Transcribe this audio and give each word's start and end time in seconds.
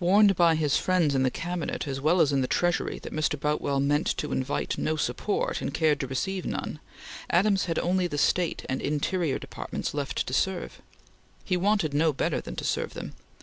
Warned 0.00 0.34
by 0.34 0.54
his 0.54 0.78
friends 0.78 1.14
in 1.14 1.24
the 1.24 1.30
Cabinet 1.30 1.86
as 1.86 2.00
well 2.00 2.22
as 2.22 2.32
in 2.32 2.40
the 2.40 2.46
Treasury 2.48 2.98
that 3.00 3.12
Mr. 3.12 3.38
Boutwell 3.38 3.80
meant 3.80 4.06
to 4.16 4.32
invite 4.32 4.78
no 4.78 4.96
support, 4.96 5.60
and 5.60 5.74
cared 5.74 6.00
to 6.00 6.06
receive 6.06 6.46
none, 6.46 6.80
Adams 7.28 7.66
had 7.66 7.78
only 7.78 8.06
the 8.06 8.16
State 8.16 8.64
and 8.70 8.80
Interior 8.80 9.38
Departments 9.38 9.92
left 9.92 10.26
to 10.26 10.32
serve. 10.32 10.80
He 11.44 11.58
wanted 11.58 11.92
no 11.92 12.14
better 12.14 12.40
than 12.40 12.56
to 12.56 12.64
serve 12.64 12.94
them. 12.94 13.12